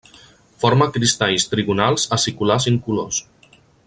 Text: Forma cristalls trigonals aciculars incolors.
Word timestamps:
Forma 0.63 0.87
cristalls 0.95 1.45
trigonals 1.51 2.07
aciculars 2.19 2.67
incolors. 2.73 3.21